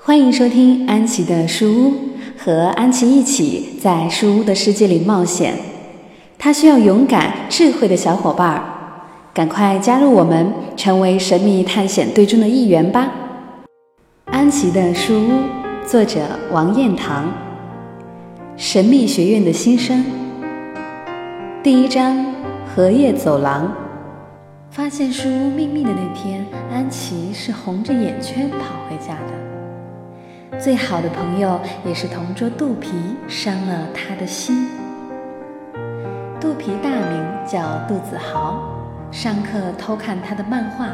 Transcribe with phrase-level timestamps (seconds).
[0.00, 1.92] 欢迎收听安琪的书屋，
[2.38, 5.54] 和安琪一起在书屋的世界里冒险。
[6.38, 8.62] 它需要勇敢、智慧的小伙伴儿，
[9.34, 13.10] 赶快加入我们，成为神秘探险队中的一员吧！
[14.26, 15.30] 安琪的书屋，
[15.84, 16.20] 作者
[16.52, 17.30] 王彦堂。
[18.56, 20.04] 神秘学院的新生，
[21.62, 22.24] 第一章：
[22.74, 23.70] 荷叶走廊。
[24.70, 28.58] 发现书屋秘密的那天，安琪是红着眼圈跑
[28.88, 29.48] 回家的。
[30.56, 32.90] 最好的朋友也是同桌肚皮
[33.28, 34.68] 伤了他的心。
[36.40, 38.62] 肚皮大名叫杜子豪，
[39.10, 40.88] 上课偷看他的漫画，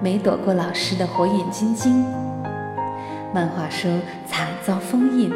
[0.00, 2.04] 没躲过老师的火眼金睛。
[3.34, 3.88] 漫画书
[4.26, 5.32] 惨遭封印，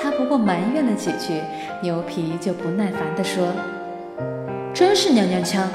[0.00, 1.40] 他不过埋怨了几句，
[1.82, 3.48] 牛皮就不耐烦地说
[4.74, 5.68] ：“真是娘娘腔，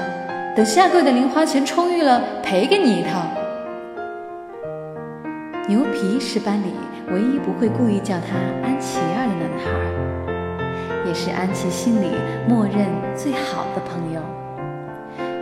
[0.54, 3.26] 等下个月的零花钱充裕了，赔给你一套。”
[5.68, 6.72] 牛皮是班里
[7.12, 12.08] 唯一不会故意叫他安琪儿的男孩，也是安琪心里
[12.48, 14.22] 默认最好的朋友。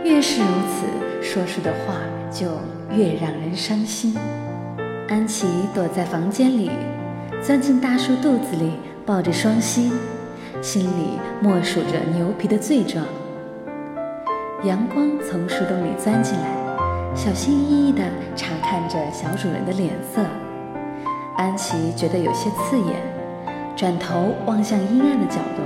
[0.03, 1.95] 越是如此，说出的话
[2.29, 2.59] 就
[2.93, 4.17] 越让人伤心。
[5.07, 6.71] 安琪躲在房间里，
[7.41, 8.73] 钻进大树肚子里，
[9.05, 9.93] 抱着双膝，
[10.61, 13.05] 心里默数着牛皮的罪状。
[14.65, 16.66] 阳光从树洞里钻进来。
[17.15, 18.03] 小心翼翼地
[18.35, 20.21] 查看着小主人的脸色，
[21.35, 22.95] 安琪觉得有些刺眼，
[23.75, 25.65] 转头望向阴暗的角落。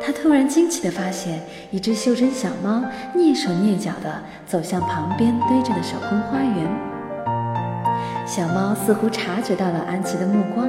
[0.00, 2.82] 她突然惊奇地发现，一只袖珍小猫
[3.14, 6.68] 蹑手蹑脚地走向旁边堆着的手工花园。
[8.24, 10.68] 小猫似乎察觉到了安琪的目光，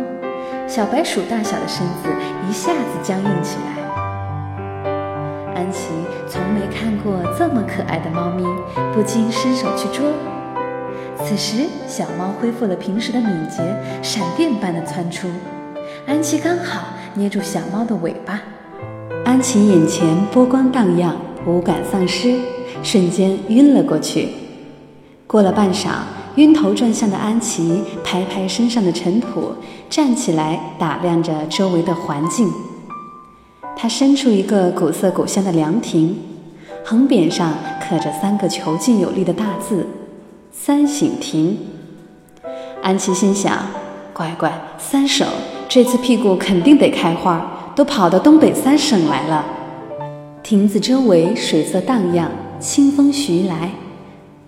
[0.67, 2.09] 小白鼠大小的身子
[2.49, 3.86] 一下子僵硬起来。
[5.57, 5.87] 安琪
[6.29, 8.43] 从没看过这么可爱的猫咪，
[8.93, 10.05] 不禁伸手去捉。
[11.25, 13.63] 此时，小猫恢复了平时的敏捷，
[14.03, 15.27] 闪电般的窜出。
[16.05, 18.39] 安琪刚好捏住小猫的尾巴。
[19.25, 21.15] 安琪眼前波光荡漾，
[21.47, 22.39] 五感丧失，
[22.83, 24.29] 瞬间晕了过去。
[25.25, 25.87] 过了半晌，
[26.35, 29.55] 晕头转向的安琪拍拍身上的尘土，
[29.89, 32.47] 站起来打量着周围的环境。
[33.79, 36.17] 他伸出一个古色古香的凉亭，
[36.83, 39.85] 横匾上刻着三个遒劲有力的大字
[40.51, 41.55] “三省亭”。
[42.81, 43.67] 安琪心想
[44.13, 45.27] ：“乖乖，三省，
[45.69, 49.45] 这次屁股肯定得开花，都跑到东北三省来了。”
[50.41, 53.69] 亭子周围水色荡漾，清风徐来，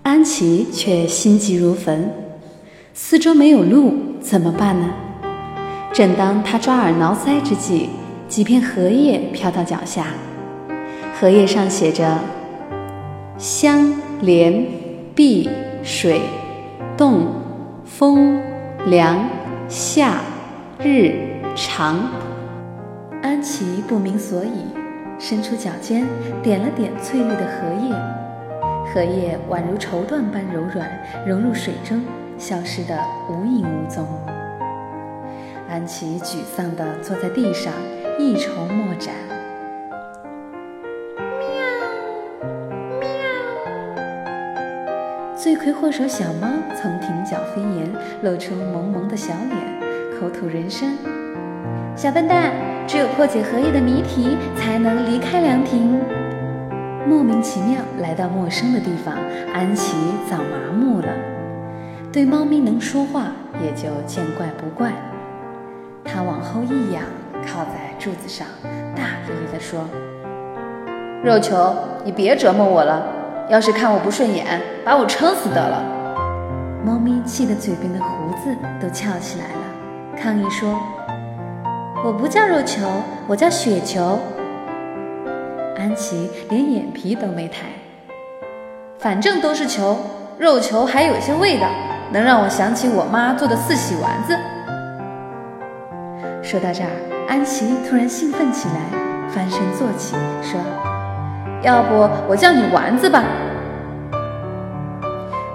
[0.02, 2.12] 安琪却心急如焚。
[2.96, 4.90] 四周没有路，怎么办呢？
[5.94, 7.90] 正当他抓耳挠腮之际，
[8.30, 10.06] 几片荷叶飘到脚下，
[11.20, 12.20] 荷叶上写着
[13.40, 13.92] “香
[14.22, 14.68] 莲
[15.16, 15.50] 碧
[15.82, 16.22] 水
[16.96, 17.26] 动
[17.84, 18.40] 风
[18.86, 19.28] 凉
[19.68, 20.22] 夏
[20.78, 21.16] 日
[21.56, 22.08] 长”。
[23.24, 24.52] 安琪不明所以，
[25.18, 26.06] 伸出脚尖
[26.44, 30.88] 点了点翠绿的荷叶，荷叶宛如绸缎般柔软，
[31.26, 32.00] 融入水中，
[32.38, 32.96] 消失得
[33.28, 34.06] 无影无踪。
[35.68, 37.74] 安琪沮丧地坐在地上。
[38.20, 39.16] 一筹莫展。
[41.40, 41.48] 喵
[43.00, 43.08] 喵！
[45.38, 47.90] 罪魁祸首小猫从亭角飞檐，
[48.22, 50.98] 露出萌萌的小脸，口吐人声
[51.96, 52.52] ：“小笨蛋，
[52.86, 55.98] 只有破解荷叶的谜题，才能离开凉亭。”
[57.08, 59.16] 莫名其妙来到陌生的地方，
[59.54, 59.96] 安琪
[60.30, 61.08] 早麻木了，
[62.12, 63.28] 对猫咪能说话
[63.64, 64.92] 也就见怪不怪。
[66.04, 67.02] 它往后一仰。
[67.46, 68.48] 靠在柱子上，
[68.96, 69.82] 大咧咧地说
[71.24, 73.04] ：“肉球，你别折磨我了。
[73.50, 75.84] 要是看我不顺眼，把我撑死得了。”
[76.86, 80.80] 猫咪气得嘴边的胡子都翘起来了，抗议说
[82.06, 82.88] ：“我不叫肉球，
[83.28, 84.20] 我叫雪球。”
[85.78, 87.66] 安琪连眼皮都没抬，
[88.98, 89.98] 反正都是球，
[90.38, 91.68] 肉球还有些味道，
[92.12, 94.38] 能让我想起我妈做的四喜丸子。
[96.42, 97.19] 说到这儿。
[97.30, 98.74] 安琪突然兴奋起来，
[99.30, 100.60] 翻身坐起，说
[101.62, 103.24] ：“要不我叫你丸子吧？”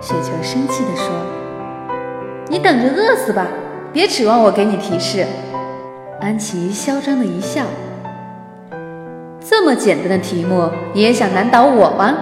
[0.01, 1.11] 雪球生气地说
[2.49, 3.49] ：“你等着饿死吧，
[3.93, 5.27] 别指望我给你提示。”
[6.23, 7.65] 安琪嚣张的一笑
[9.45, 12.15] ：“这么简单的题目，你也想难倒我吗？”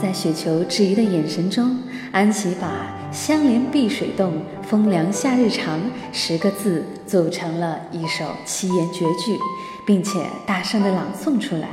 [0.00, 1.76] 在雪球质疑的眼神中，
[2.12, 2.68] 安琪把。
[3.10, 5.80] 相连碧水洞，风凉夏日长。
[6.12, 9.38] 十个字组成了一首七言绝句，
[9.86, 11.68] 并且大声地朗诵出来。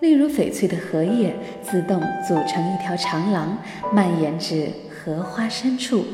[0.00, 3.56] 例如翡翠的荷叶自动组成一条长廊，
[3.92, 6.04] 蔓延至荷花深处。